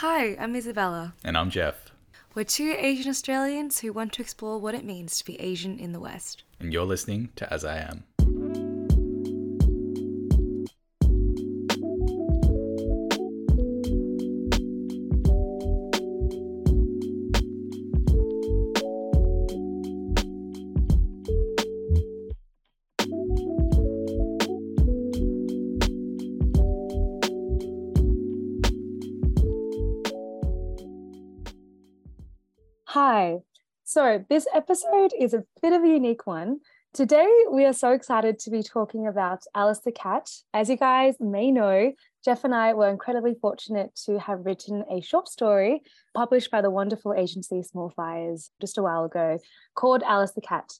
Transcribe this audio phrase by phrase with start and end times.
[0.00, 1.14] Hi, I'm Isabella.
[1.24, 1.90] And I'm Jeff.
[2.32, 5.90] We're two Asian Australians who want to explore what it means to be Asian in
[5.90, 6.44] the West.
[6.60, 8.04] And you're listening to As I Am.
[34.08, 36.60] So, this episode is a bit of a unique one.
[36.94, 40.30] Today, we are so excited to be talking about Alice the Cat.
[40.54, 41.92] As you guys may know,
[42.24, 45.82] Jeff and I were incredibly fortunate to have written a short story
[46.14, 49.40] published by the wonderful agency Small Fires just a while ago
[49.74, 50.72] called Alice the Cat.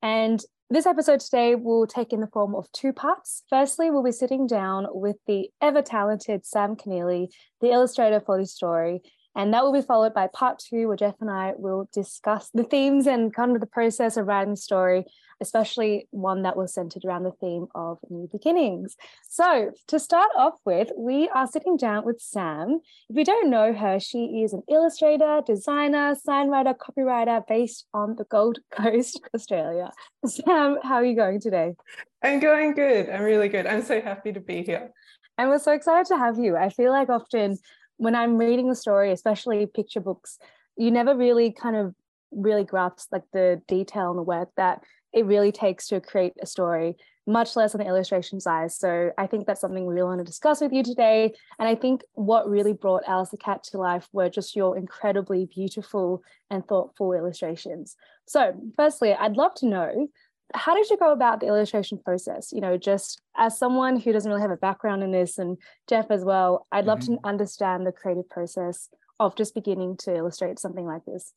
[0.00, 0.40] And
[0.70, 3.42] this episode today will take in the form of two parts.
[3.50, 8.54] Firstly, we'll be sitting down with the ever talented Sam Keneally, the illustrator for this
[8.54, 9.02] story,
[9.36, 12.64] and that will be followed by part two, where Jeff and I will discuss the
[12.64, 15.04] themes and kind of the process of writing the story,
[15.42, 18.96] especially one that was centered around the theme of new beginnings.
[19.28, 22.80] So, to start off with, we are sitting down with Sam.
[23.10, 28.24] If you don't know her, she is an illustrator, designer, signwriter, copywriter based on the
[28.24, 29.90] Gold Coast, Australia.
[30.24, 31.74] Sam, how are you going today?
[32.22, 33.10] I'm going good.
[33.10, 33.66] I'm really good.
[33.66, 34.92] I'm so happy to be here.
[35.38, 36.56] And we're so excited to have you.
[36.56, 37.58] I feel like often
[37.96, 40.38] when I'm reading the story, especially picture books,
[40.76, 41.94] you never really kind of
[42.30, 46.46] really grasp like the detail and the work that it really takes to create a
[46.46, 48.70] story, much less on the illustration side.
[48.70, 51.32] So I think that's something we really want to discuss with you today.
[51.58, 55.46] And I think what really brought Alice the Cat to life were just your incredibly
[55.46, 57.96] beautiful and thoughtful illustrations.
[58.26, 60.08] So firstly, I'd love to know
[60.54, 64.30] how did you go about the illustration process you know just as someone who doesn't
[64.30, 65.58] really have a background in this and
[65.88, 67.14] jeff as well i'd love mm-hmm.
[67.14, 71.32] to understand the creative process of just beginning to illustrate something like this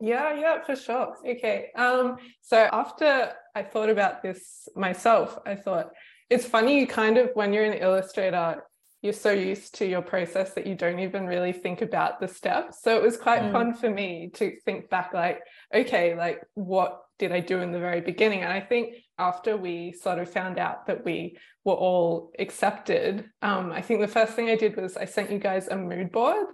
[0.00, 5.90] yeah yeah for sure okay um so after i thought about this myself i thought
[6.28, 8.62] it's funny you kind of when you're an illustrator
[9.02, 12.82] you're so used to your process that you don't even really think about the steps
[12.82, 13.52] so it was quite mm.
[13.52, 15.40] fun for me to think back like
[15.74, 18.42] okay like what did I do in the very beginning?
[18.42, 23.70] And I think after we sort of found out that we were all accepted, um,
[23.70, 26.46] I think the first thing I did was I sent you guys a mood board.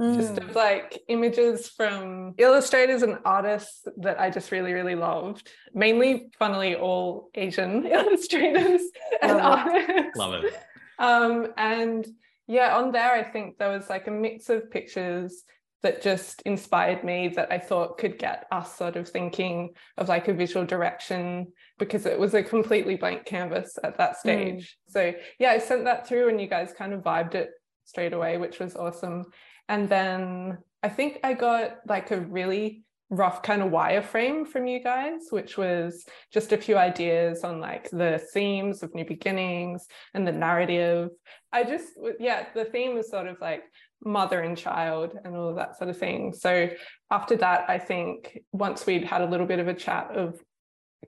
[0.00, 0.16] Mm.
[0.16, 5.48] Just of like images from illustrators and artists that I just really, really loved.
[5.72, 8.80] Mainly, funnily, all Asian illustrators
[9.22, 10.16] and Love artists.
[10.16, 10.58] Love it.
[10.98, 12.04] Um, and
[12.48, 15.44] yeah, on there, I think there was like a mix of pictures
[15.84, 20.28] that just inspired me that I thought could get us sort of thinking of like
[20.28, 24.20] a visual direction because it was a completely blank canvas at that mm.
[24.20, 24.78] stage.
[24.88, 24.92] Mm.
[24.92, 27.50] So yeah, I sent that through and you guys kind of vibed it
[27.84, 29.26] straight away, which was awesome.
[29.68, 32.82] And then I think I got like a really
[33.16, 37.90] rough kind of wireframe from you guys, which was just a few ideas on like
[37.90, 41.10] the themes of new beginnings and the narrative.
[41.52, 41.88] I just,
[42.18, 43.62] yeah, the theme was sort of like
[44.04, 46.32] mother and child and all of that sort of thing.
[46.32, 46.68] So
[47.10, 50.40] after that, I think once we'd had a little bit of a chat of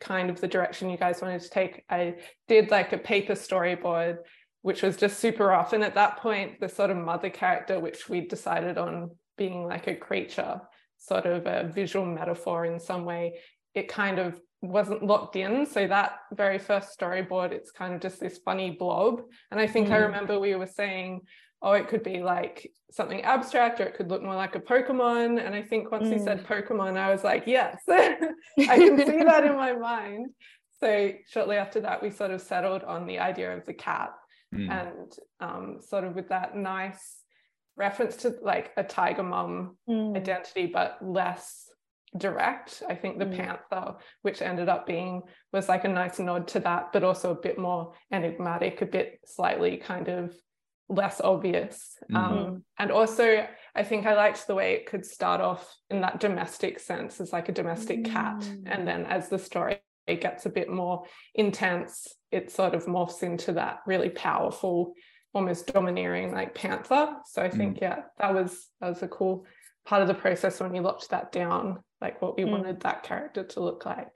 [0.01, 2.17] kind of the direction you guys wanted to take, I
[2.49, 4.19] did like a paper storyboard,
[4.63, 5.73] which was just super rough.
[5.73, 9.87] And at that point, the sort of mother character, which we decided on being like
[9.87, 10.61] a creature,
[11.07, 13.39] sort of a visual metaphor in some way,
[13.75, 15.67] it kind of wasn't locked in.
[15.67, 19.23] So that very first storyboard, it's kind of just this funny blob.
[19.51, 19.93] And I think mm.
[19.93, 21.21] I remember we were saying,
[21.63, 25.45] oh, it could be like something abstract or it could look more like a Pokemon.
[25.45, 26.23] And I think once mm.
[26.23, 30.31] said Pokemon, I was like, yes, I can see that in my mind.
[30.81, 34.11] So shortly after that, we sort of settled on the idea of the cat
[34.55, 34.71] mm.
[34.71, 37.23] and um, sort of with that nice
[37.77, 40.17] reference to like a tiger mom mm.
[40.17, 41.69] identity, but less
[42.17, 42.83] direct.
[42.89, 43.37] I think the mm.
[43.37, 45.23] panther, which ended up being,
[45.53, 49.21] was like a nice nod to that, but also a bit more enigmatic, a bit
[49.25, 50.35] slightly kind of
[50.89, 51.97] less obvious.
[52.11, 52.17] Mm-hmm.
[52.17, 56.21] Um, and also, I think I liked the way it could start off in that
[56.21, 58.13] domestic sense as like a domestic mm-hmm.
[58.13, 58.41] cat.
[58.41, 58.63] Mm.
[58.67, 61.05] And then as the story gets a bit more
[61.35, 64.95] intense, it sort of morphs into that really powerful,
[65.37, 67.17] almost domineering like panther.
[67.27, 67.85] So I think, mm-hmm.
[67.85, 69.47] yeah, that was that was a cool
[69.85, 72.51] part of the process when we locked that down, like what we mm.
[72.51, 74.09] wanted that character to look like.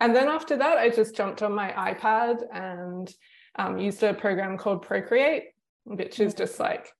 [0.00, 3.08] And then after that, I just jumped on my iPad and
[3.54, 5.44] um, used a program called Procreate
[5.86, 6.92] which is just like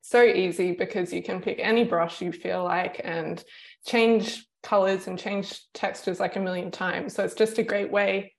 [0.00, 3.42] so easy because you can pick any brush you feel like and
[3.86, 7.14] change colors and change textures like a million times.
[7.14, 8.34] So it's just a great way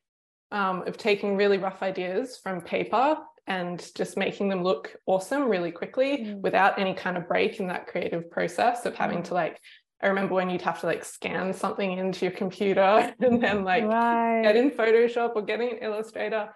[0.51, 3.17] um, of taking really rough ideas from paper
[3.47, 6.41] and just making them look awesome really quickly mm.
[6.41, 9.25] without any kind of break in that creative process of having mm.
[9.25, 9.59] to like
[10.01, 13.85] I remember when you'd have to like scan something into your computer and then like
[13.85, 14.41] right.
[14.43, 16.49] get in Photoshop or getting an Illustrator.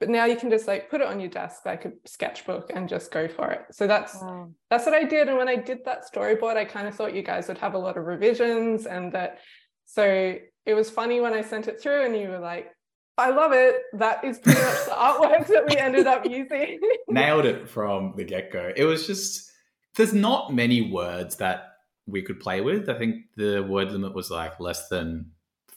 [0.00, 2.88] But now you can just like put it on your desk like a sketchbook and
[2.88, 3.66] just go for it.
[3.70, 4.50] So that's wow.
[4.70, 5.28] that's what I did.
[5.28, 7.78] And when I did that storyboard, I kind of thought you guys would have a
[7.78, 9.38] lot of revisions and that
[9.84, 10.36] so
[10.66, 12.73] it was funny when I sent it through and you were like,
[13.16, 13.82] I love it.
[13.92, 16.80] That is pretty much the artwork that we ended up using.
[17.08, 18.72] Nailed it from the get go.
[18.74, 19.52] It was just,
[19.96, 21.74] there's not many words that
[22.06, 22.88] we could play with.
[22.88, 25.30] I think the word limit was like less than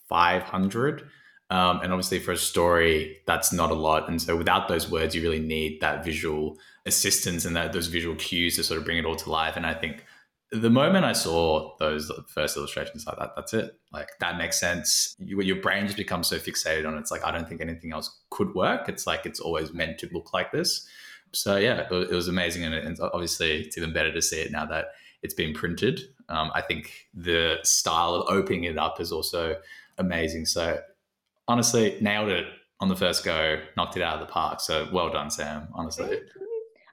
[0.09, 1.07] 500.
[1.49, 4.09] Um, and obviously, for a story, that's not a lot.
[4.09, 8.15] And so, without those words, you really need that visual assistance and that those visual
[8.15, 9.55] cues to sort of bring it all to life.
[9.55, 10.03] And I think
[10.51, 13.77] the moment I saw those first illustrations like that, that's it.
[13.91, 15.15] Like that makes sense.
[15.19, 16.99] You, your brain just becomes so fixated on it.
[16.99, 18.87] It's like I don't think anything else could work.
[18.87, 20.87] It's like it's always meant to look like this.
[21.33, 24.51] So yeah, it, it was amazing, and, and, obviously it's even better to see it
[24.51, 24.85] now that
[25.21, 25.99] it's been printed.
[26.29, 29.57] Um, I think the style of opening it up is also
[29.97, 30.45] amazing.
[30.45, 30.79] So
[31.47, 32.45] honestly, nailed it
[32.79, 34.61] on the first go, knocked it out of the park.
[34.61, 35.67] So well done, Sam.
[35.73, 36.21] Honestly.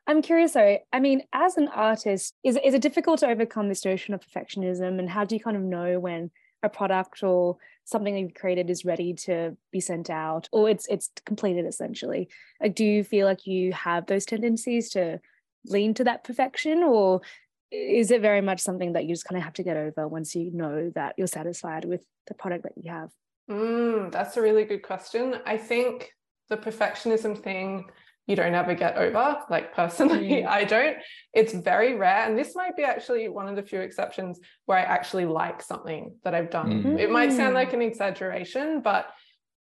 [0.06, 3.84] I'm curious though, I mean, as an artist, is, is it difficult to overcome this
[3.84, 4.98] notion of perfectionism?
[4.98, 6.30] And how do you kind of know when
[6.62, 11.10] a product or something you've created is ready to be sent out or it's it's
[11.24, 12.28] completed essentially?
[12.60, 15.20] Like do you feel like you have those tendencies to
[15.66, 17.22] lean to that perfection or
[17.70, 20.34] is it very much something that you just kind of have to get over once
[20.34, 23.10] you know that you're satisfied with the product that you have?
[23.50, 25.36] Mm, that's a really good question.
[25.44, 26.12] I think
[26.48, 27.86] the perfectionism thing
[28.26, 29.38] you don't ever get over.
[29.50, 30.46] Like personally, mm.
[30.46, 30.96] I don't.
[31.32, 32.26] It's very rare.
[32.26, 36.14] And this might be actually one of the few exceptions where I actually like something
[36.24, 36.84] that I've done.
[36.84, 36.98] Mm.
[36.98, 39.08] It might sound like an exaggeration, but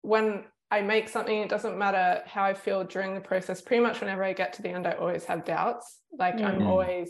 [0.02, 3.62] when I make something, it doesn't matter how I feel during the process.
[3.62, 6.00] Pretty much whenever I get to the end, I always have doubts.
[6.18, 6.46] Like mm.
[6.46, 7.10] I'm always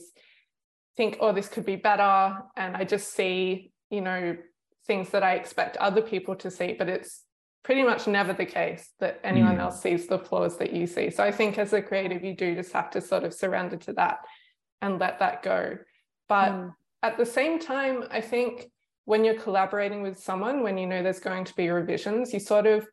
[0.98, 2.38] think, oh, this could be better.
[2.56, 4.38] And I just see, you know,
[4.86, 7.24] things that I expect other people to see, but it's
[7.64, 9.62] pretty much never the case that anyone mm.
[9.62, 11.10] else sees the flaws that you see.
[11.12, 13.94] So I think as a creative, you do just have to sort of surrender to
[13.94, 14.20] that
[14.82, 15.78] and let that go.
[16.28, 16.74] But mm.
[17.04, 18.72] at the same time, I think
[19.06, 22.66] when you're collaborating with someone, when you know there's going to be revisions, you sort
[22.66, 22.88] of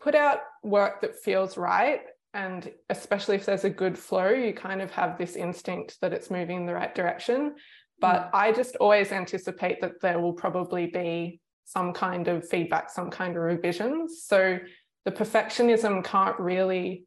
[0.00, 2.00] put out work that feels right.
[2.32, 6.30] And especially if there's a good flow, you kind of have this instinct that it's
[6.30, 7.54] moving in the right direction.
[8.00, 8.30] But mm.
[8.34, 13.36] I just always anticipate that there will probably be some kind of feedback, some kind
[13.36, 14.22] of revisions.
[14.24, 14.58] So
[15.04, 17.04] the perfectionism can't really,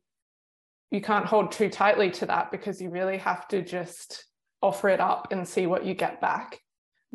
[0.91, 4.25] you can't hold too tightly to that because you really have to just
[4.61, 6.59] offer it up and see what you get back.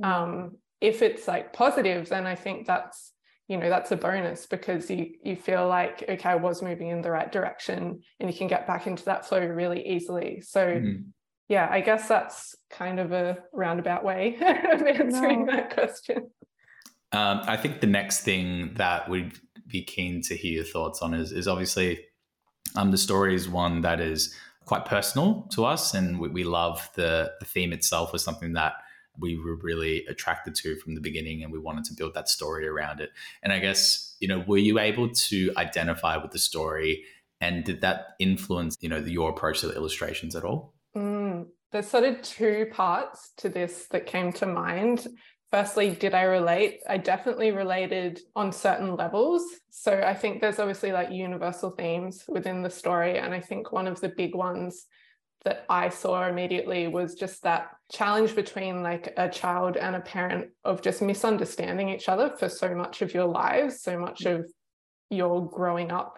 [0.01, 0.07] Mm.
[0.07, 3.13] Um, if it's like positive, then I think that's
[3.47, 7.03] you know that's a bonus because you you feel like okay I was moving in
[7.03, 10.41] the right direction and you can get back into that flow really easily.
[10.41, 11.05] So mm.
[11.49, 14.37] yeah, I guess that's kind of a roundabout way
[14.73, 15.53] of answering no.
[15.53, 16.31] that question.
[17.13, 19.33] Um, I think the next thing that we'd
[19.67, 22.05] be keen to hear your thoughts on is, is obviously
[22.77, 24.35] um, the story is one that is
[24.65, 28.75] quite personal to us, and we, we love the, the theme itself was something that
[29.19, 32.67] we were really attracted to from the beginning, and we wanted to build that story
[32.67, 33.11] around it.
[33.43, 37.05] And I guess you know, were you able to identify with the story,
[37.41, 40.75] and did that influence you know your approach to the illustrations at all?
[40.97, 45.07] Mm, there's sort of two parts to this that came to mind
[45.55, 46.81] firstly, did I relate?
[46.89, 49.45] I definitely related on certain levels.
[49.71, 53.21] So I think there's obviously like universal themes within the story.
[53.21, 54.87] And I think one of the big ones
[55.45, 60.49] that I saw immediately was just that challenge between like a child and a parent
[60.65, 64.41] of just misunderstanding each other for so much of your lives, so much mm.
[64.41, 64.51] of
[65.09, 66.17] your growing up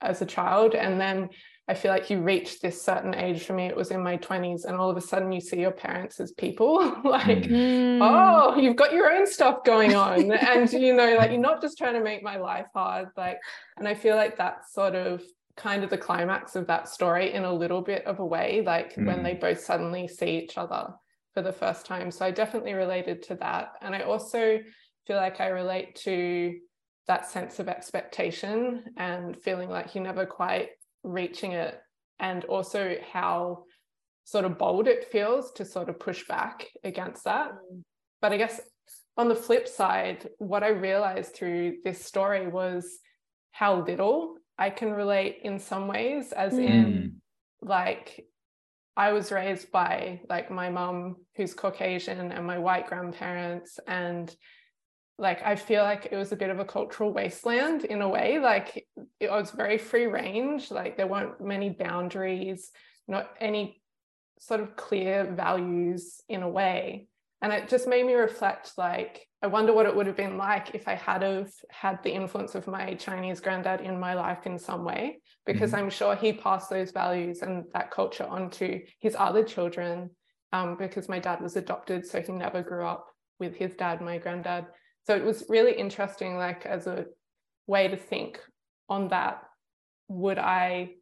[0.00, 0.74] as a child.
[0.74, 1.30] And then
[1.68, 4.64] I feel like you reach this certain age for me, it was in my 20s,
[4.64, 7.98] and all of a sudden you see your parents as people like, mm.
[8.02, 10.32] oh, you've got your own stuff going on.
[10.32, 13.08] and, you know, like you're not just trying to make my life hard.
[13.16, 13.38] Like,
[13.76, 15.22] and I feel like that's sort of
[15.56, 18.94] kind of the climax of that story in a little bit of a way, like
[18.94, 19.06] mm.
[19.06, 19.40] when they mm.
[19.40, 20.88] both suddenly see each other
[21.34, 22.10] for the first time.
[22.10, 23.74] So I definitely related to that.
[23.80, 24.58] And I also
[25.06, 26.58] feel like I relate to
[27.10, 30.68] that sense of expectation and feeling like you're never quite
[31.02, 31.76] reaching it
[32.20, 33.64] and also how
[34.22, 37.50] sort of bold it feels to sort of push back against that.
[37.50, 37.82] Mm.
[38.22, 38.60] But I guess
[39.16, 43.00] on the flip side, what I realized through this story was
[43.50, 46.64] how little I can relate in some ways, as mm.
[46.64, 47.16] in
[47.60, 48.24] like
[48.96, 54.32] I was raised by like my mom who's Caucasian and my white grandparents and
[55.20, 58.40] like I feel like it was a bit of a cultural wasteland in a way.
[58.40, 58.86] Like
[59.20, 60.70] it was very free range.
[60.70, 62.70] Like there weren't many boundaries,
[63.06, 63.82] not any
[64.38, 67.06] sort of clear values in a way.
[67.42, 70.74] And it just made me reflect like, I wonder what it would have been like
[70.74, 74.58] if I had have had the influence of my Chinese granddad in my life in
[74.58, 75.84] some way, because mm-hmm.
[75.84, 80.10] I'm sure he passed those values and that culture on to his other children.
[80.52, 83.06] Um, because my dad was adopted, so he never grew up
[83.38, 84.66] with his dad, my granddad.
[85.06, 87.06] So it was really interesting, like as a
[87.66, 88.40] way to think
[88.88, 89.42] on that.
[90.08, 90.94] Would I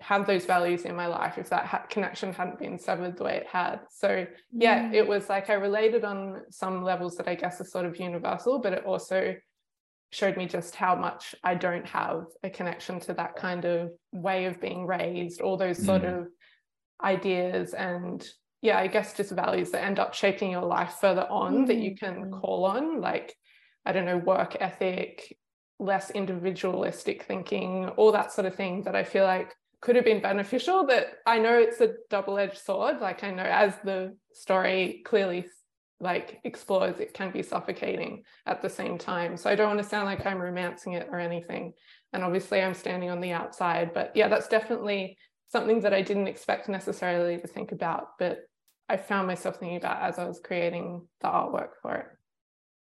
[0.00, 3.36] have those values in my life if that ha- connection hadn't been severed the way
[3.36, 3.80] it had.
[3.90, 4.94] So yeah, mm.
[4.94, 8.58] it was like I related on some levels that I guess are sort of universal,
[8.58, 9.34] but it also
[10.10, 14.44] showed me just how much I don't have a connection to that kind of way
[14.46, 16.20] of being raised, all those sort mm.
[16.20, 16.26] of
[17.02, 18.26] ideas and
[18.64, 21.66] yeah, I guess just values that end up shaping your life further on mm.
[21.66, 21.98] that you mm.
[21.98, 23.36] can call on, like
[23.84, 25.36] I don't know, work ethic,
[25.78, 30.22] less individualistic thinking, all that sort of thing that I feel like could have been
[30.22, 35.44] beneficial that I know it's a double-edged sword like I know as the story clearly
[36.00, 39.86] like explores it can be suffocating at the same time so I don't want to
[39.86, 41.74] sound like I'm romancing it or anything
[42.14, 45.18] and obviously I'm standing on the outside but yeah that's definitely
[45.52, 48.38] something that I didn't expect necessarily to think about but
[48.88, 52.06] I found myself thinking about as I was creating the artwork for it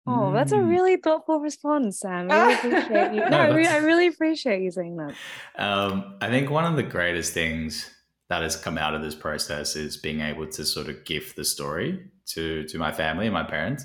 [0.06, 0.68] Oh, that's a mm.
[0.68, 2.30] really thoughtful response, Sam.
[2.30, 3.20] I really appreciate you.
[3.20, 5.14] No, no I, re- I, really appreciate you saying that.
[5.56, 7.90] Um, I think one of the greatest things
[8.28, 11.44] that has come out of this process is being able to sort of gift the
[11.44, 13.84] story to to my family and my parents.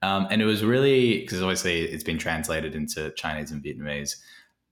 [0.00, 4.16] Um, and it was really because obviously it's been translated into Chinese and Vietnamese,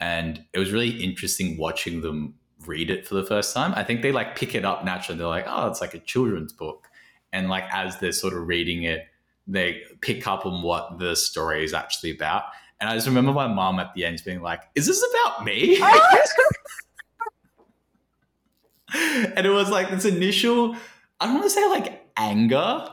[0.01, 3.73] and it was really interesting watching them read it for the first time.
[3.75, 5.19] I think they like pick it up naturally.
[5.19, 6.89] They're like, "Oh, it's like a children's book,"
[7.33, 9.07] and like as they're sort of reading it
[9.47, 12.45] they pick up on what the story is actually about.
[12.81, 15.81] And I just remember my mom at the end being like, "Is this about me?"
[18.95, 20.77] and it was like this initial,
[21.21, 22.89] I don't want to say like anger,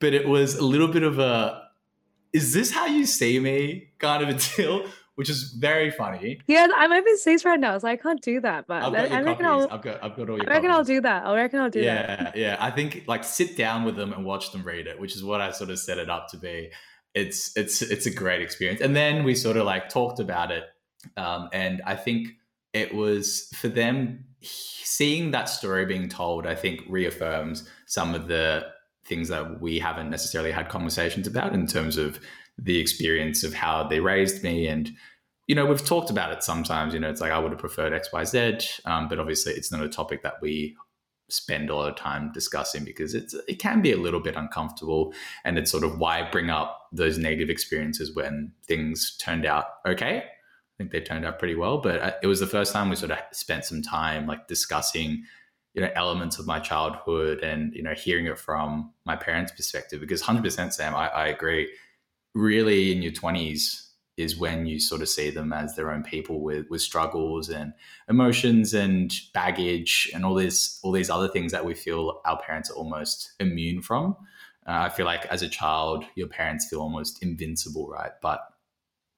[0.00, 1.68] but it was a little bit of a,
[2.32, 4.86] "Is this how you see me?" kind of a deal
[5.18, 6.38] which is very funny.
[6.46, 8.68] Yeah, I'm overseas right now, so I can't do that.
[8.68, 10.48] But I've got I, reckon I'll, I've got, I've got all your.
[10.48, 10.76] I reckon copies.
[10.76, 11.26] I'll do that.
[11.26, 12.36] I reckon I'll do yeah, that.
[12.36, 12.56] Yeah, yeah.
[12.60, 15.40] I think like sit down with them and watch them read it, which is what
[15.40, 16.70] I sort of set it up to be.
[17.16, 20.62] It's it's it's a great experience, and then we sort of like talked about it,
[21.16, 22.28] um, and I think
[22.72, 26.46] it was for them seeing that story being told.
[26.46, 28.66] I think reaffirms some of the
[29.04, 32.20] things that we haven't necessarily had conversations about in terms of
[32.58, 34.90] the experience of how they raised me and
[35.48, 36.92] you know, we've talked about it sometimes.
[36.92, 39.72] You know, it's like I would have preferred X, Y, Z, um, but obviously it's
[39.72, 40.76] not a topic that we
[41.30, 45.14] spend a lot of time discussing because it's it can be a little bit uncomfortable,
[45.44, 50.18] and it's sort of why bring up those negative experiences when things turned out okay.
[50.18, 52.94] I think they turned out pretty well, but uh, it was the first time we
[52.94, 55.24] sort of spent some time like discussing
[55.74, 60.00] you know elements of my childhood and you know hearing it from my parents' perspective
[60.00, 61.68] because 100% Sam, I, I agree.
[62.38, 66.40] Really, in your 20s, is when you sort of see them as their own people
[66.40, 67.72] with with struggles and
[68.08, 72.70] emotions and baggage and all this all these other things that we feel our parents
[72.70, 74.16] are almost immune from.
[74.66, 78.12] Uh, I feel like as a child, your parents feel almost invincible, right?
[78.20, 78.40] But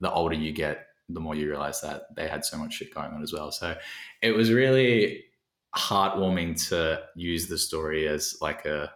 [0.01, 3.13] the older you get, the more you realize that they had so much shit going
[3.13, 3.51] on as well.
[3.51, 3.77] So
[4.23, 5.25] it was really
[5.77, 8.93] heartwarming to use the story as like a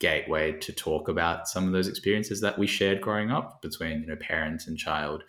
[0.00, 4.06] gateway to talk about some of those experiences that we shared growing up between you
[4.06, 5.22] know parent and child.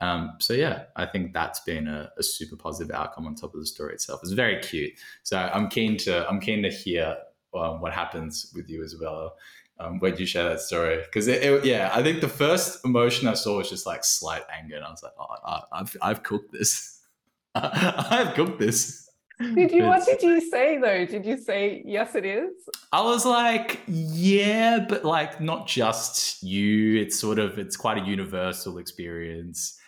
[0.00, 3.60] Um, so yeah, I think that's been a, a, super positive outcome on top of
[3.60, 4.20] the story itself.
[4.24, 4.94] It's very cute.
[5.22, 7.16] So I'm keen to I'm keen to hear
[7.54, 9.36] um, what happens with you, as well
[9.78, 11.28] Um, when you share that story, because
[11.64, 14.90] yeah, I think the first emotion I saw was just like slight anger, and I
[14.90, 17.00] was like, oh, I, I've I've cooked this.
[17.54, 19.08] I've cooked this.
[19.40, 19.84] Did you?
[19.84, 21.06] What did you say though?
[21.06, 22.14] Did you say yes?
[22.14, 22.68] It is.
[22.92, 27.00] I was like, yeah, but like not just you.
[27.00, 29.78] It's sort of it's quite a universal experience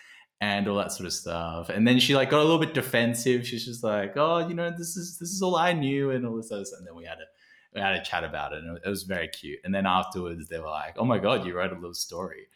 [0.41, 1.69] and all that sort of stuff.
[1.69, 3.47] And then she like got a little bit defensive.
[3.47, 6.35] She's just like, oh, you know, this is this is all I knew and all
[6.35, 6.79] this other stuff.
[6.79, 7.25] And then we had a
[7.73, 9.59] we had a chat about it, and it was very cute.
[9.63, 12.47] And then afterwards, they were like, oh my god, you wrote a little story,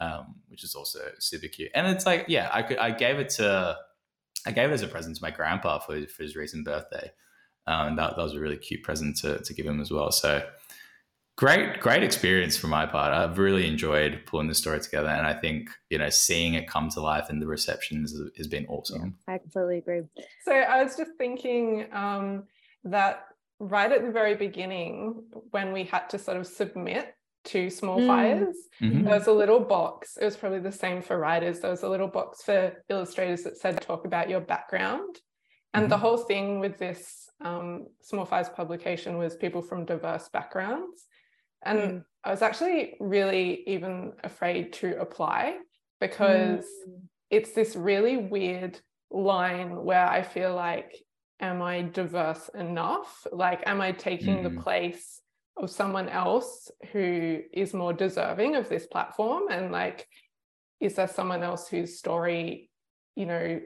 [0.00, 1.70] um, which is also super cute.
[1.74, 3.76] And it's like, yeah, I could I gave it to
[4.46, 7.10] I gave it as a present to my grandpa for, for his recent birthday.
[7.66, 10.12] Um, and that, that was a really cute present to, to give him as well.
[10.12, 10.46] So
[11.36, 13.12] great, great experience for my part.
[13.12, 15.08] I've really enjoyed pulling the story together.
[15.08, 18.46] And I think, you know, seeing it come to life and the receptions has, has
[18.46, 19.16] been awesome.
[19.26, 20.02] I completely agree.
[20.44, 22.44] So I was just thinking um,
[22.84, 23.26] that
[23.60, 28.06] right at the very beginning, when we had to sort of submit to small Mm.
[28.06, 28.56] fires.
[28.80, 29.04] Mhm.
[29.04, 30.16] There was a little box.
[30.16, 31.60] It was probably the same for writers.
[31.60, 35.20] There was a little box for illustrators that said talk about your background.
[35.74, 36.00] And the Mhm.
[36.00, 41.06] whole thing with this um, Small Fires publication was people from diverse backgrounds.
[41.62, 42.04] And Mm.
[42.22, 45.58] I was actually really even afraid to apply
[46.00, 47.08] because Mm.
[47.30, 50.94] it's this really weird line where I feel like,
[51.40, 53.26] am I diverse enough?
[53.32, 54.62] Like, am I taking the Mm.
[54.62, 55.20] place
[55.56, 59.44] of someone else who is more deserving of this platform?
[59.50, 60.06] And like,
[60.80, 62.70] is there someone else whose story,
[63.14, 63.60] you know,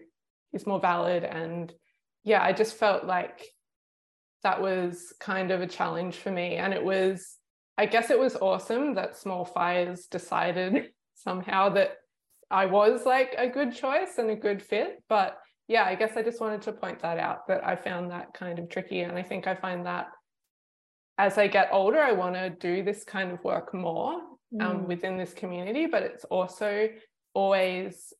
[0.53, 1.25] is more valid?
[1.25, 1.73] And
[2.25, 3.47] yeah, I just felt like
[4.43, 6.57] that was kind of a challenge for me.
[6.57, 7.37] And it was,
[7.77, 11.97] I guess it was awesome that Small Fires decided somehow that
[12.51, 15.03] I was like a good choice and a good fit.
[15.09, 18.33] But yeah, I guess I just wanted to point that out that I found that
[18.33, 19.01] kind of tricky.
[19.01, 20.09] And I think I find that
[21.19, 24.23] as I get older, I want to do this kind of work more
[24.61, 24.87] um, Mm.
[24.87, 26.89] within this community, but it's also
[27.35, 28.15] always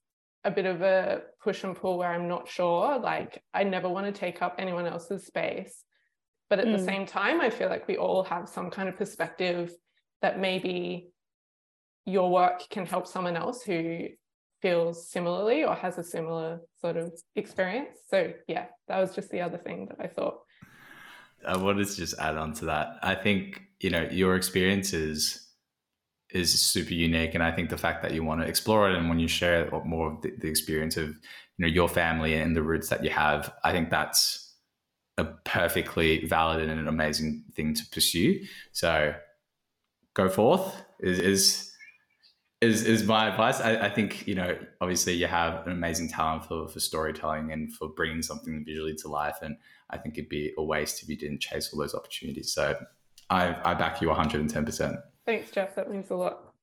[0.45, 2.99] a bit of a push and pull where I'm not sure.
[2.99, 5.85] Like, I never want to take up anyone else's space.
[6.51, 6.85] But at the Mm.
[6.85, 9.75] same time, I feel like we all have some kind of perspective
[10.21, 11.13] that maybe
[12.05, 14.09] your work can help someone else who
[14.61, 18.01] feels similarly or has a similar sort of experience.
[18.09, 20.41] So, yeah, that was just the other thing that I thought.
[21.47, 22.99] I wanted to just add on to that.
[23.03, 25.47] I think you know your experience is
[26.31, 29.09] is super unique, and I think the fact that you want to explore it and
[29.09, 31.17] when you share more of the, the experience of you
[31.59, 34.55] know your family and the roots that you have, I think that's
[35.17, 38.45] a perfectly valid and an amazing thing to pursue.
[38.73, 39.15] So
[40.15, 41.68] go forth is is
[42.61, 43.61] is, is my advice.
[43.61, 47.73] I, I think you know obviously you have an amazing talent for for storytelling and
[47.75, 49.57] for bringing something visually to life and
[49.91, 52.53] I think it'd be a waste if you didn't chase all those opportunities.
[52.53, 52.77] So
[53.31, 55.01] I, I back you 110%.
[55.27, 55.75] Thanks, Jeff.
[55.75, 56.55] That means a lot.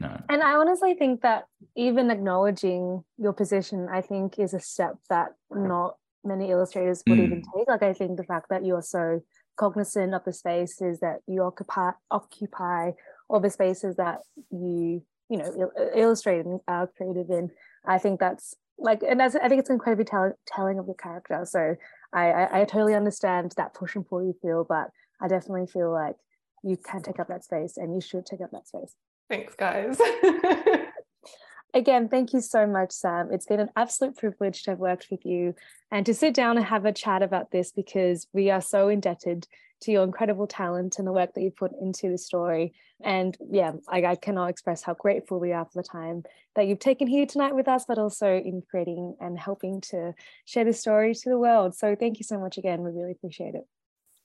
[0.00, 0.18] No.
[0.28, 5.32] And I honestly think that even acknowledging your position, I think, is a step that
[5.50, 7.24] not many illustrators would hmm.
[7.24, 7.68] even take.
[7.68, 9.20] Like, I think the fact that you're so
[9.56, 12.92] cognizant of the spaces that you occupy, occupy,
[13.28, 17.50] or the spaces that you, you know, il- uh, illustrate and uh, are creative in,
[17.86, 21.44] I think that's like, and that's, I think it's incredibly tell- telling of your character.
[21.44, 21.76] So
[22.12, 24.90] I, I, I totally understand that push and pull you feel, but
[25.22, 26.16] I definitely feel like
[26.62, 28.94] you can take up that space and you should take up that space.
[29.28, 29.98] Thanks, guys.
[31.74, 33.28] Again, thank you so much, Sam.
[33.30, 35.54] It's been an absolute privilege to have worked with you
[35.92, 39.46] and to sit down and have a chat about this because we are so indebted
[39.82, 42.72] to your incredible talent and the work that you put into the story.
[43.02, 46.78] And yeah, I, I cannot express how grateful we are for the time that you've
[46.78, 50.14] taken here tonight with us, but also in creating and helping to
[50.44, 51.74] share this story to the world.
[51.74, 52.82] So thank you so much again.
[52.82, 53.66] We really appreciate it.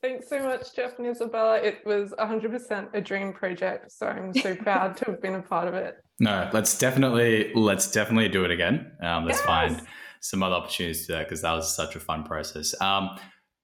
[0.02, 1.58] Thanks so much, Jeff and Isabella.
[1.58, 5.68] It was 100% a dream project, so I'm so proud to have been a part
[5.68, 5.98] of it.
[6.20, 8.92] No, let's definitely let's definitely do it again.
[9.02, 9.46] Um, let's Yes.
[9.46, 9.82] find
[10.22, 12.80] some other opportunities to that because that was such a fun process.
[12.82, 13.18] Um,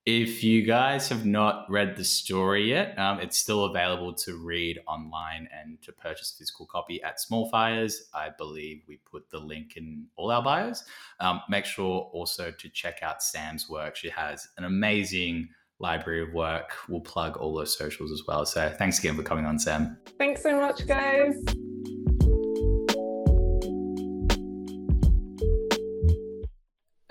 [0.06, 4.80] if you guys have not read the story yet, um, it's still available to read
[4.88, 8.10] online and to purchase a physical copy at Small Fires.
[8.14, 10.84] I believe we put the link in all our bios.
[11.20, 13.96] Um, make sure also to check out Sam's work.
[13.96, 16.72] She has an amazing library of work.
[16.90, 18.46] We'll plug all those socials as well.
[18.46, 19.98] So thanks again for coming on, Sam.
[20.18, 21.36] Thanks so much, guys.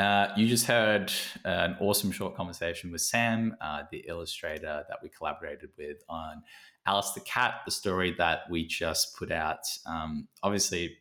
[0.00, 1.12] Uh, you just heard
[1.44, 6.42] an awesome short conversation with Sam, uh, the illustrator that we collaborated with on
[6.86, 9.58] Alice the Cat, the story that we just put out.
[9.84, 10.96] Um, obviously,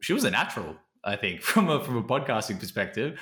[0.00, 3.18] she was a natural, I think, from a from a podcasting perspective.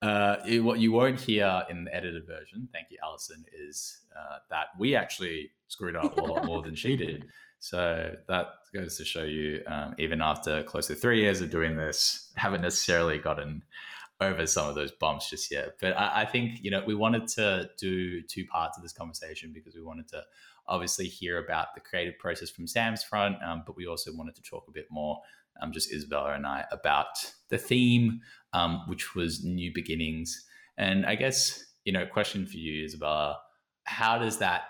[0.00, 4.36] Uh, it- what you won't hear in the edited version, thank you, Alison, is uh,
[4.50, 7.26] that we actually screwed up a lot more than she did.
[7.60, 11.76] So that goes to show you, um, even after close to three years of doing
[11.78, 13.62] this, haven't necessarily gotten
[14.20, 15.76] over some of those bumps just yet.
[15.80, 19.52] But I, I think you know we wanted to do two parts of this conversation
[19.52, 20.22] because we wanted to
[20.66, 24.42] obviously hear about the creative process from Sam's front, um, but we also wanted to
[24.42, 25.20] talk a bit more,
[25.60, 28.20] um, just Isabella and I, about the theme,
[28.54, 30.46] um, which was new beginnings.
[30.78, 33.38] And I guess you know, question for you, Isabella,
[33.84, 34.62] how does that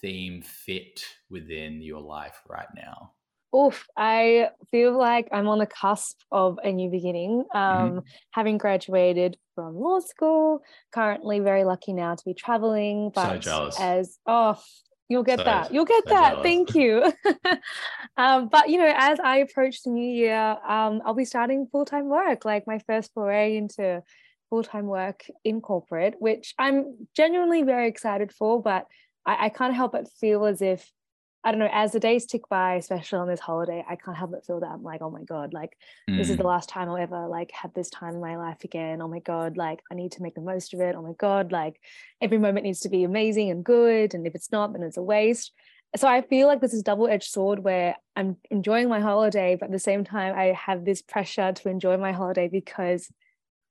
[0.00, 3.12] theme fit within your life right now?
[3.56, 7.44] Oof, I feel like I'm on the cusp of a new beginning.
[7.54, 10.60] Um, Having graduated from law school,
[10.92, 13.10] currently very lucky now to be traveling.
[13.14, 13.80] So But jealous.
[13.80, 14.60] as oh,
[15.08, 16.30] you'll get So- that, you'll get so that.
[16.30, 16.42] jealous.
[16.42, 17.12] Thank you.
[18.16, 21.84] um, but you know, as I approach the new year, um, I'll be starting full
[21.86, 24.02] time work, like my first foray into
[24.50, 28.62] full time work in corporate, which I'm genuinely very excited for.
[28.62, 28.86] But
[29.24, 30.90] I, I can't help but feel as if
[31.44, 34.32] I don't know, as the days tick by, especially on this holiday, I can't help
[34.32, 35.76] but feel that I'm like, oh my God, like
[36.08, 36.46] this is the Mm.
[36.46, 39.00] last time I'll ever like have this time in my life again.
[39.00, 40.96] Oh my God, like I need to make the most of it.
[40.96, 41.80] Oh my God, like
[42.20, 44.14] every moment needs to be amazing and good.
[44.14, 45.52] And if it's not, then it's a waste.
[45.96, 49.72] So I feel like this is double-edged sword where I'm enjoying my holiday, but at
[49.72, 53.08] the same time, I have this pressure to enjoy my holiday because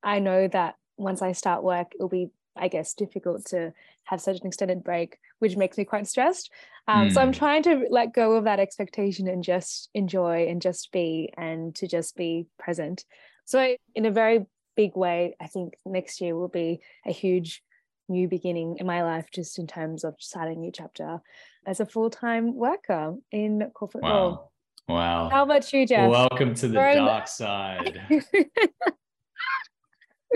[0.01, 3.73] I know that once I start work, it'll be, I guess, difficult to
[4.05, 6.51] have such an extended break, which makes me quite stressed.
[6.87, 7.37] Um, So I'm Mm.
[7.37, 11.87] trying to let go of that expectation and just enjoy and just be and to
[11.87, 13.05] just be present.
[13.45, 17.63] So I, in a very big way, I think next year will be a huge
[18.09, 21.19] new beginning in my life, just in terms of starting a new chapter
[21.65, 24.29] as a full-time worker in corporate law.
[24.29, 24.51] Wow.
[24.87, 25.29] Wow.
[25.29, 26.09] How about you, Jeff?
[26.09, 27.99] Welcome to the We're in- dark side.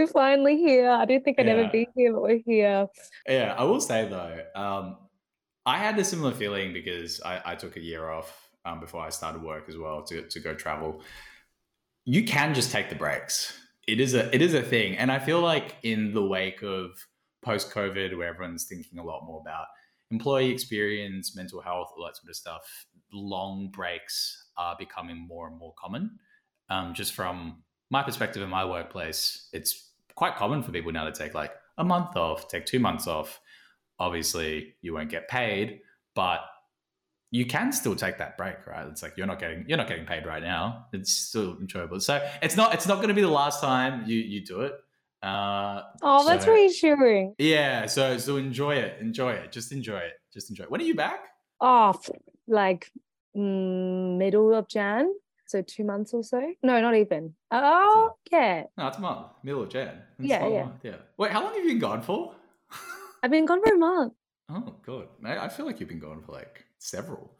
[0.01, 0.89] we're finally here.
[0.89, 2.87] I didn't think I'd ever be here, but we're here.
[3.27, 4.97] Yeah, I will say though, um,
[5.65, 9.09] I had a similar feeling because I, I took a year off um, before I
[9.09, 11.01] started work as well to, to go travel.
[12.05, 13.57] You can just take the breaks.
[13.87, 16.91] It is a it is a thing, and I feel like in the wake of
[17.43, 19.65] post COVID, where everyone's thinking a lot more about
[20.11, 25.57] employee experience, mental health, all that sort of stuff, long breaks are becoming more and
[25.57, 26.19] more common.
[26.69, 31.11] Um, just from my perspective in my workplace, it's quite common for people now to
[31.11, 33.39] take like a month off, take two months off.
[33.99, 35.79] Obviously, you won't get paid,
[36.15, 36.39] but
[37.29, 38.85] you can still take that break, right?
[38.87, 40.87] It's like you're not getting you're not getting paid right now.
[40.91, 41.99] It's still enjoyable.
[41.99, 44.73] So it's not it's not going to be the last time you you do it.
[45.23, 47.35] Uh, Oh, that's So- reassuring.
[47.37, 47.85] yeah.
[47.85, 50.71] So so enjoy it, enjoy it, just enjoy it, just enjoy it.
[50.71, 51.25] When are you back?
[51.61, 52.09] Oh, f-
[52.47, 52.91] like
[53.37, 55.13] mm, middle of Jan,
[55.51, 56.41] so two months or so.
[56.63, 57.35] No, not even.
[57.51, 58.63] Oh, yeah.
[58.77, 60.01] No, it's a month, middle of Jan.
[60.17, 60.63] It's Yeah, yeah.
[60.63, 60.95] month, yeah.
[61.17, 62.33] Wait, how long have you been gone for?
[63.23, 64.13] I've been gone for a month.
[64.49, 65.07] oh, good.
[65.25, 67.37] I, I feel like you've been gone for like several.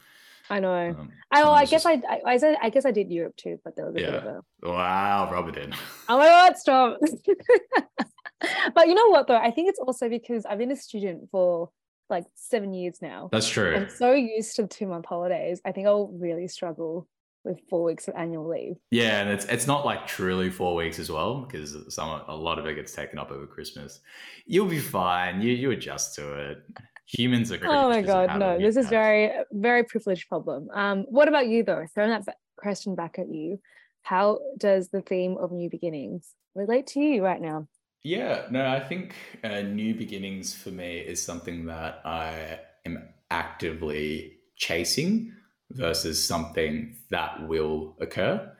[0.50, 0.90] I know.
[0.90, 3.36] Um, I, well, I guess just- I, I, I, said, I guess I did Europe
[3.38, 4.40] too, but there was a bit of Yeah.
[4.64, 4.72] a.
[4.72, 5.74] Wow, rub it in.
[6.10, 6.98] Oh my god, stop!
[8.76, 9.38] but you know what though?
[9.38, 11.70] I think it's also because I've been a student for
[12.10, 13.30] like seven years now.
[13.32, 13.74] That's true.
[13.76, 15.62] I'm so used to two month holidays.
[15.64, 17.08] I think I'll really struggle
[17.44, 18.76] with four weeks of annual leave.
[18.92, 22.60] Yeah, and it's it's not like truly four weeks as well because some a lot
[22.60, 24.00] of it gets taken up over Christmas.
[24.46, 25.42] You'll be fine.
[25.42, 26.64] You you adjust to it.
[27.08, 27.60] Humans are.
[27.64, 28.58] Oh my god, no!
[28.58, 30.70] This is very very privileged problem.
[30.74, 31.86] Um, what about you though?
[31.94, 33.60] Throwing that question back at you,
[34.02, 37.68] how does the theme of new beginnings relate to you right now?
[38.04, 44.40] Yeah, no, I think uh, new beginnings for me is something that I am actively
[44.56, 45.34] chasing
[45.76, 48.52] versus something that will occur.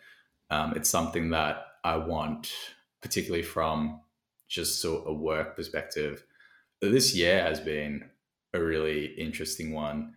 [0.50, 2.52] Um, it's something that I want,
[3.02, 4.02] particularly from
[4.48, 6.24] just sort of a work perspective.
[6.82, 8.10] This year has been
[8.54, 10.14] a really interesting one.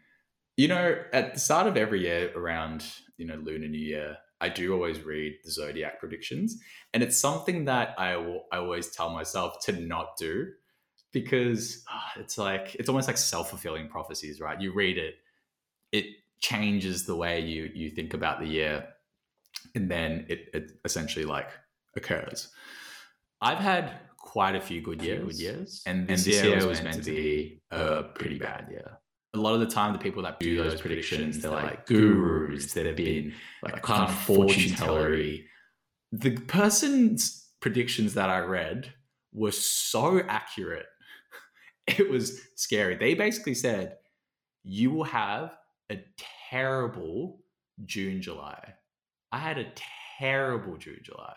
[0.57, 2.85] You know, at the start of every year around,
[3.17, 6.59] you know, Lunar New Year, I do always read the zodiac predictions.
[6.93, 10.49] And it's something that I, al- I always tell myself to not do
[11.13, 14.61] because ah, it's like, it's almost like self fulfilling prophecies, right?
[14.61, 15.15] You read it,
[15.93, 16.07] it
[16.41, 18.87] changes the way you, you think about the year.
[19.75, 21.51] And then it, it essentially like
[21.97, 22.51] occurs.
[23.41, 27.11] I've had quite a few good years, good years and this, year, was meant to
[27.11, 28.99] be a pretty bad year.
[29.35, 32.87] A lot of the time, the people that do those predictions, they're like gurus that
[32.87, 35.45] have been like kind of fortune tellery.
[36.13, 38.95] The person's predictions that I read
[39.33, 40.87] were so accurate.
[41.87, 42.97] It was scary.
[42.97, 43.97] They basically said,
[44.63, 45.55] You will have
[45.95, 46.05] a
[46.51, 47.41] terrible
[47.85, 48.75] June, July.
[49.33, 49.73] I had a
[50.19, 51.37] terrible June, July.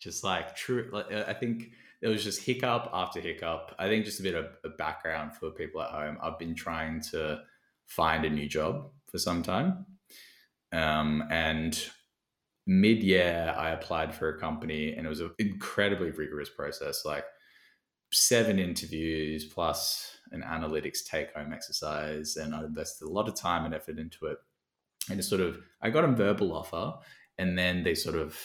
[0.00, 1.70] Just like true, like, I think
[2.00, 3.74] it was just hiccup after hiccup.
[3.78, 6.18] I think just a bit of a background for people at home.
[6.22, 7.40] I've been trying to
[7.86, 9.86] find a new job for some time.
[10.72, 11.82] Um, and
[12.66, 17.24] mid year, I applied for a company and it was an incredibly rigorous process like
[18.12, 22.36] seven interviews plus an analytics take home exercise.
[22.36, 24.38] And I invested a lot of time and effort into it.
[25.10, 26.94] And it sort of, I got a verbal offer
[27.38, 28.38] and then they sort of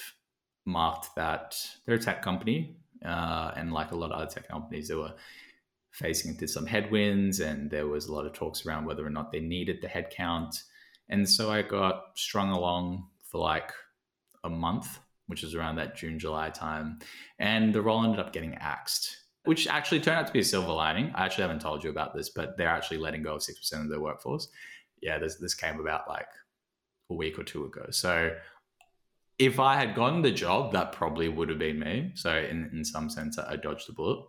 [0.65, 2.77] marked that they're a tech company.
[3.03, 5.13] Uh, and like a lot of other tech companies, they were
[5.91, 9.31] facing into some headwinds and there was a lot of talks around whether or not
[9.31, 10.63] they needed the headcount.
[11.09, 13.71] And so I got strung along for like
[14.43, 16.99] a month, which is around that June, July time.
[17.39, 20.71] And the role ended up getting axed, which actually turned out to be a silver
[20.71, 21.11] lining.
[21.15, 23.89] I actually haven't told you about this, but they're actually letting go of 6% of
[23.89, 24.47] their workforce.
[25.01, 26.27] Yeah, this, this came about like
[27.09, 27.87] a week or two ago.
[27.91, 28.35] So
[29.37, 32.11] if I had gotten the job, that probably would have been me.
[32.15, 34.25] So in, in some sense, I dodged the bullet.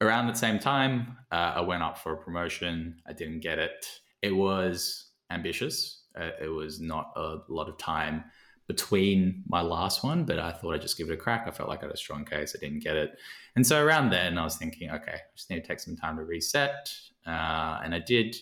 [0.00, 3.02] Around the same time, uh, I went up for a promotion.
[3.06, 3.84] I didn't get it.
[4.22, 6.04] It was ambitious.
[6.18, 8.24] Uh, it was not a lot of time
[8.68, 11.46] between my last one, but I thought I'd just give it a crack.
[11.48, 12.54] I felt like I had a strong case.
[12.54, 13.18] I didn't get it.
[13.56, 16.16] And so around then, I was thinking, okay, I just need to take some time
[16.18, 16.92] to reset.
[17.26, 18.36] Uh, and I did.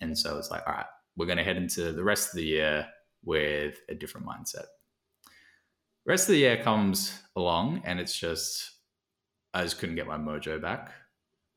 [0.00, 2.44] And so it's like, all right, we're going to head into the rest of the
[2.44, 2.86] year
[3.24, 4.66] with a different mindset.
[6.06, 8.70] Rest of the year comes along, and it's just,
[9.52, 10.92] I just couldn't get my mojo back.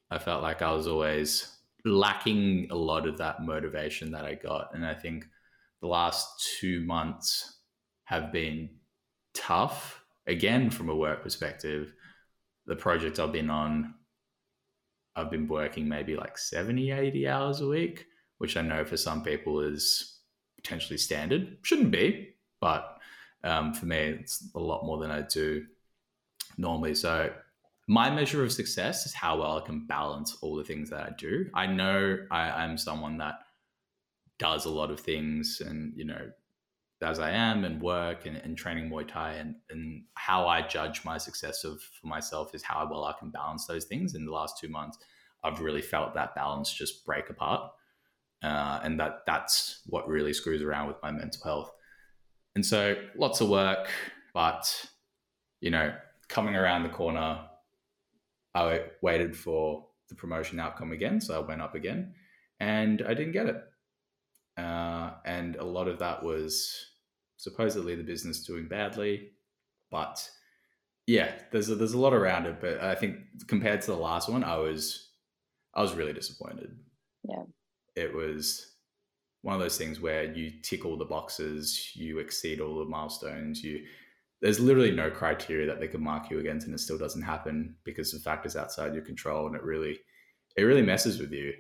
[0.10, 4.74] I felt like I was always lacking a lot of that motivation that I got.
[4.74, 5.28] And I think
[5.82, 7.59] the last two months
[8.10, 8.67] have been
[9.36, 10.04] tough.
[10.26, 11.93] Again, from a work perspective,
[12.65, 13.93] the project I've been on,
[15.15, 18.08] I've been working maybe like 70, 80 hours a week,
[18.39, 20.22] which I know for some people is
[20.56, 21.60] potentially standard.
[21.62, 22.98] Shouldn't be, but
[23.43, 25.67] um, for me, it's a lot more than I do
[26.58, 26.95] normally.
[26.95, 27.32] So
[27.88, 31.12] my measure of success is how well I can balance all the things that I
[31.15, 31.45] do.
[31.54, 33.36] I know I, am someone that
[34.39, 36.32] does a lot of things and, you know,
[37.01, 41.05] as I am and work and, and training Muay Thai and, and how I judge
[41.05, 44.15] my success of for myself is how well I can balance those things.
[44.15, 44.97] In the last two months,
[45.43, 47.71] I've really felt that balance just break apart.
[48.41, 51.71] Uh, and that that's what really screws around with my mental health.
[52.55, 53.89] And so lots of work,
[54.33, 54.85] but
[55.62, 55.93] you know,
[56.27, 57.41] coming around the corner,
[58.55, 61.21] I waited for the promotion outcome again.
[61.21, 62.13] So I went up again
[62.59, 63.63] and I didn't get it.
[64.57, 66.88] Uh, and a lot of that was
[67.39, 69.32] supposedly the business doing badly,
[69.89, 70.30] but
[71.08, 72.62] yeah, there's a, there's a lot around it.
[72.62, 73.15] But I think
[73.47, 75.10] compared to the last one, I was
[75.73, 76.78] I was really disappointed.
[77.28, 77.43] Yeah,
[77.95, 78.75] it was
[79.41, 83.63] one of those things where you tick all the boxes, you exceed all the milestones,
[83.63, 83.86] you
[84.41, 87.75] there's literally no criteria that they could mark you against and it still doesn't happen
[87.84, 89.99] because the factors outside your control and it really
[90.56, 91.54] it really messes with you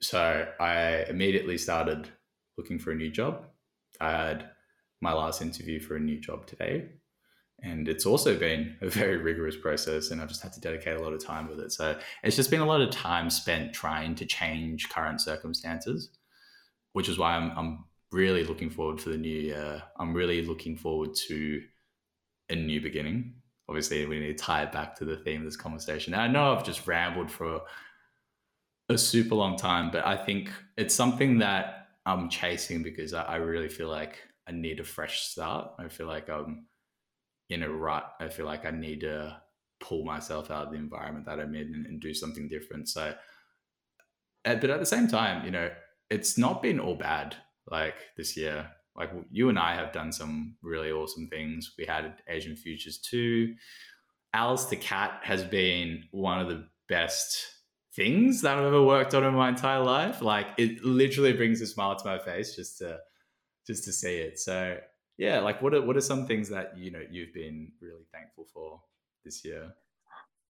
[0.00, 2.08] so i immediately started
[2.56, 3.46] looking for a new job
[4.00, 4.50] i had
[5.00, 6.88] my last interview for a new job today.
[7.62, 11.02] And it's also been a very rigorous process, and I've just had to dedicate a
[11.02, 11.72] lot of time with it.
[11.72, 16.10] So it's just been a lot of time spent trying to change current circumstances,
[16.92, 19.82] which is why I'm, I'm really looking forward to the new year.
[19.98, 21.62] I'm really looking forward to
[22.48, 23.34] a new beginning.
[23.68, 26.14] Obviously, we need to tie it back to the theme of this conversation.
[26.14, 27.62] I know I've just rambled for
[28.88, 33.36] a super long time, but I think it's something that I'm chasing because I, I
[33.36, 34.16] really feel like
[34.48, 35.72] I need a fresh start.
[35.78, 36.66] I feel like I'm
[37.50, 38.10] in a rut.
[38.18, 39.36] I feel like I need to
[39.80, 42.88] pull myself out of the environment that I'm in and, and do something different.
[42.88, 43.14] So,
[44.44, 45.70] uh, but at the same time, you know,
[46.10, 47.36] it's not been all bad
[47.70, 48.70] like this year.
[48.96, 51.74] Like you and I have done some really awesome things.
[51.78, 53.54] We had Asian Futures too.
[54.34, 57.46] Alice the Cat has been one of the best
[57.94, 60.22] things that I've ever worked on in my entire life.
[60.22, 62.98] Like it literally brings a smile to my face just to
[63.68, 64.38] just to see it.
[64.40, 64.78] So
[65.18, 68.46] yeah, like what are what are some things that you know you've been really thankful
[68.52, 68.80] for
[69.24, 69.74] this year?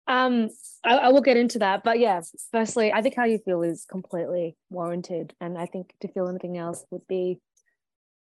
[0.06, 0.50] Um,
[0.84, 2.20] I, I will get into that, but yeah,
[2.52, 6.58] firstly, I think how you feel is completely warranted, and I think to feel anything
[6.58, 7.40] else would be,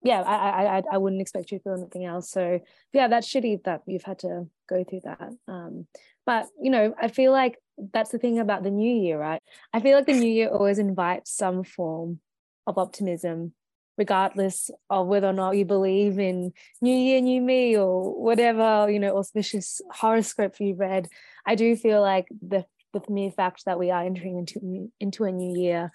[0.03, 2.29] yeah, I I I wouldn't expect you to feel anything else.
[2.29, 2.59] So
[2.93, 5.31] yeah, that's shitty that you've had to go through that.
[5.47, 5.87] Um,
[6.25, 7.57] but you know, I feel like
[7.93, 9.41] that's the thing about the new year, right?
[9.73, 12.19] I feel like the new year always invites some form
[12.67, 13.53] of optimism
[13.97, 18.99] regardless of whether or not you believe in new year new me or whatever you
[18.99, 21.08] know auspicious horoscope you read
[21.45, 25.31] i do feel like the the mere fact that we are entering into into a
[25.31, 25.91] new year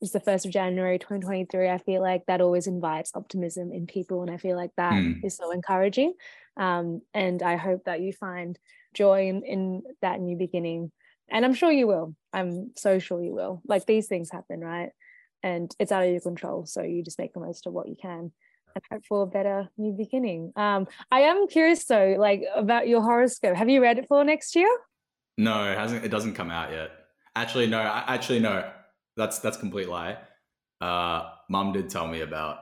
[0.00, 4.22] is the 1st of january 2023 i feel like that always invites optimism in people
[4.22, 5.24] and i feel like that mm.
[5.24, 6.14] is so encouraging.
[6.56, 8.58] Um, and i hope that you find
[8.94, 10.92] joy in, in that new beginning.
[11.28, 12.14] And i'm sure you will.
[12.32, 13.60] I'm so sure you will.
[13.66, 14.90] Like these things happen right
[15.44, 16.64] and it's out of your control.
[16.64, 18.32] So you just make the most of what you can
[18.74, 20.52] and hope for a better new beginning.
[20.56, 23.54] Um, I am curious though, like about your horoscope.
[23.54, 24.70] Have you read it for next year?
[25.36, 26.04] No, it hasn't.
[26.04, 26.90] It doesn't come out yet.
[27.36, 27.80] Actually, no.
[27.80, 28.70] Actually, no.
[29.16, 30.16] That's that's complete lie.
[30.80, 32.58] Uh, Mum did tell me about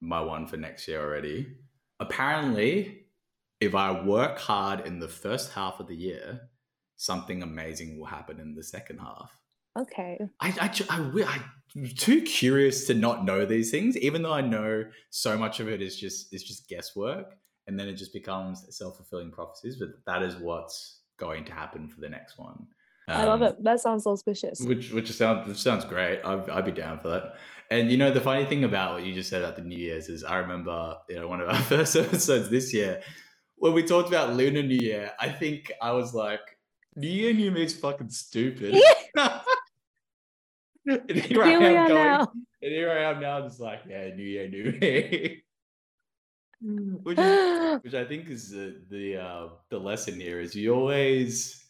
[0.00, 1.56] my one for next year already.
[1.98, 3.06] Apparently,
[3.60, 6.48] if I work hard in the first half of the year,
[6.96, 9.39] something amazing will happen in the second half.
[9.78, 10.18] Okay.
[10.40, 11.38] I, I, I, I,
[11.76, 15.68] am too curious to not know these things, even though I know so much of
[15.68, 17.34] it is just is just guesswork,
[17.66, 19.76] and then it just becomes self fulfilling prophecies.
[19.76, 22.66] But that is what's going to happen for the next one.
[23.08, 23.64] Um, I love um, it.
[23.64, 24.60] That sounds auspicious.
[24.60, 26.20] Which which sounds which sounds great.
[26.24, 27.34] I'd, I'd be down for that.
[27.70, 30.08] And you know, the funny thing about what you just said about the New Year's
[30.08, 33.02] is, I remember you know one of our first episodes this year
[33.56, 35.12] when we talked about Lunar New Year.
[35.20, 36.40] I think I was like,
[36.96, 38.74] New Year, New Me is fucking stupid.
[40.86, 42.32] Here, we are going, now.
[42.62, 45.42] and here I am now, just like, yeah, new year, new me.
[47.02, 51.64] which, is, which I think is the the, uh, the lesson here is you always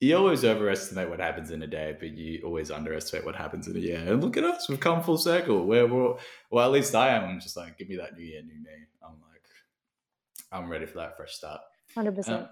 [0.00, 3.76] you always overestimate what happens in a day, but you always underestimate what happens in
[3.76, 3.98] a year.
[3.98, 5.64] And look at us, we've come full circle.
[5.64, 6.14] Where we're
[6.50, 7.24] well, at least I am.
[7.24, 8.70] I'm just like, give me that new year, new me.
[9.02, 9.42] I'm like,
[10.52, 11.60] I'm ready for that fresh start.
[11.94, 12.46] Hundred um, percent.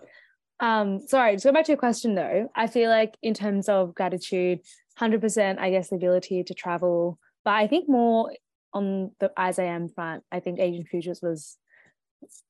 [0.61, 3.95] Um, sorry, to go back to your question though, I feel like in terms of
[3.95, 4.61] gratitude,
[4.97, 8.33] hundred percent, I guess the ability to travel, but I think more
[8.73, 11.57] on the as I am front, I think Asian Futures was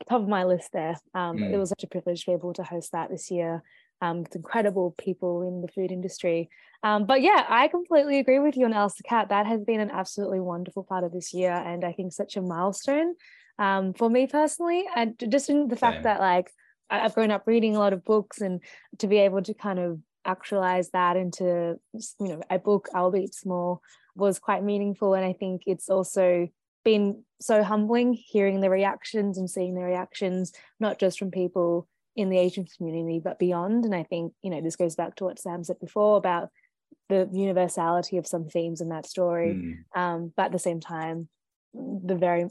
[0.09, 0.97] top of my list there.
[1.15, 1.53] Um, mm.
[1.53, 3.63] It was such a privilege to be able to host that this year
[4.01, 6.49] um, with incredible people in the food industry.
[6.83, 9.31] Um, but yeah, I completely agree with you on Alice the Cat.
[9.31, 12.43] That has been an absolutely wonderful part of this year, and I think such a
[12.43, 13.15] milestone
[13.59, 14.85] um, for me personally.
[14.95, 16.03] And just in the fact Same.
[16.05, 16.51] that like
[16.91, 18.61] I've grown up reading a lot of books, and
[18.99, 23.83] to be able to kind of actualize that into you know a book, albeit small,
[24.15, 25.15] was quite meaningful.
[25.15, 26.49] And I think it's also
[26.85, 32.29] been so humbling hearing the reactions and seeing the reactions, not just from people in
[32.29, 33.85] the Asian community, but beyond.
[33.85, 36.51] And I think, you know, this goes back to what Sam said before about
[37.09, 39.55] the universality of some themes in that story.
[39.55, 40.01] Mm.
[40.01, 41.29] Um, but at the same time,
[41.73, 42.49] the very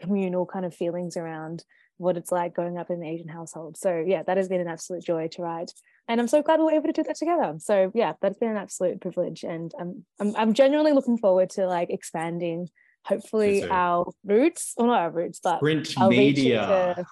[0.00, 1.64] communal kind of feelings around
[2.00, 3.76] what it's like growing up in an Asian household.
[3.76, 5.70] So yeah, that has been an absolute joy to write.
[6.08, 7.54] And I'm so glad we were able to do that together.
[7.58, 9.44] So yeah, that's been an absolute privilege.
[9.44, 12.68] And I'm I'm, I'm genuinely looking forward to like expanding
[13.04, 17.04] hopefully our roots, or not our roots, but print media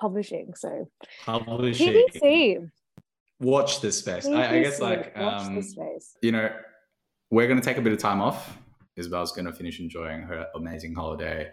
[0.00, 0.52] publishing.
[0.56, 0.88] So
[1.24, 2.06] publishing.
[2.12, 2.70] PBC.
[3.40, 4.26] Watch this space.
[4.26, 5.62] I, I, guess like um,
[6.22, 6.50] you know,
[7.30, 8.58] we're gonna take a bit of time off.
[8.96, 11.50] Isabel's gonna finish enjoying her amazing holiday.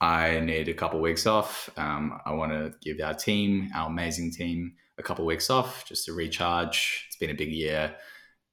[0.00, 1.68] I need a couple of weeks off.
[1.76, 5.84] Um, I want to give our team, our amazing team, a couple of weeks off
[5.84, 7.04] just to recharge.
[7.08, 7.94] It's been a big year.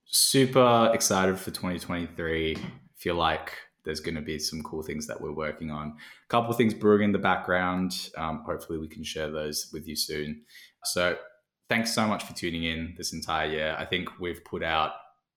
[0.05, 2.57] Super excited for 2023.
[2.95, 3.53] Feel like
[3.85, 5.95] there's going to be some cool things that we're working on.
[6.25, 8.09] A couple of things brewing in the background.
[8.17, 10.43] Um, hopefully, we can share those with you soon.
[10.83, 11.17] So,
[11.69, 13.75] thanks so much for tuning in this entire year.
[13.79, 14.91] I think we've put out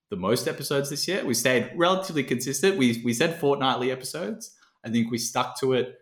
[0.09, 1.23] the most episodes this year.
[1.23, 2.77] We stayed relatively consistent.
[2.77, 4.53] We we said fortnightly episodes.
[4.83, 6.00] I think we stuck to it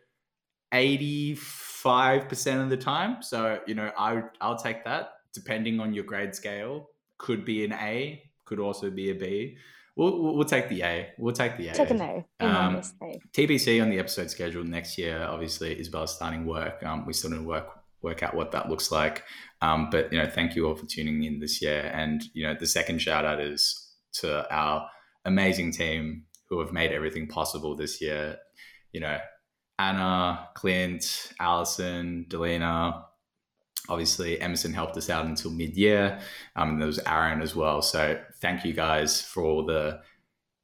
[0.73, 3.21] 85% of the time.
[3.21, 6.89] So, you know, I I'll take that depending on your grade scale.
[7.17, 9.58] Could be an A, could also be a B.
[9.95, 11.10] We'll, we'll take the A.
[11.17, 11.73] We'll take the A.
[11.73, 12.25] Take an A.
[12.39, 13.19] Um, A.
[13.34, 15.21] TBC on the episode schedule next year.
[15.23, 16.82] Obviously, Isabel's starting work.
[16.84, 17.67] Um, we still need to work
[18.01, 19.23] work out what that looks like.
[19.62, 21.91] Um, but you know, thank you all for tuning in this year.
[21.93, 24.89] And you know, the second shout out is to our
[25.25, 28.38] amazing team who have made everything possible this year.
[28.93, 29.17] You know,
[29.79, 33.05] Anna, Clint, Allison, Delina,
[33.87, 36.19] obviously Emerson helped us out until mid-year.
[36.55, 37.81] Um, and there was Aaron as well.
[37.81, 40.01] So thank you guys for all the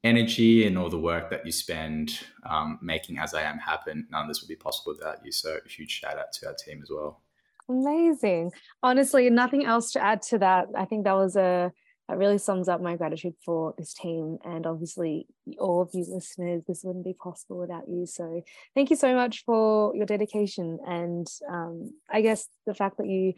[0.04, 4.06] energy and all the work that you spend um, making As I Am happen.
[4.12, 5.32] None of this would be possible without you.
[5.32, 7.22] So a huge shout out to our team as well.
[7.68, 8.52] Amazing.
[8.84, 10.68] Honestly, nothing else to add to that.
[10.78, 11.72] I think that was a
[12.08, 15.28] that really sums up my gratitude for this team and obviously
[15.60, 16.64] all of you listeners.
[16.68, 18.06] This wouldn't be possible without you.
[18.06, 18.44] So
[18.76, 23.34] thank you so much for your dedication and um, i guess the fact that you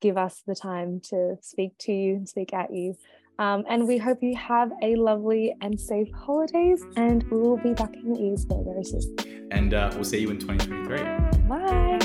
[0.00, 2.96] give us the time to speak to you and speak at you.
[3.38, 7.72] Um, and we hope you have a lovely and safe holidays and we will be
[7.72, 9.48] back in the ears very, very soon.
[9.50, 12.01] And uh, we'll see you in 2023 bye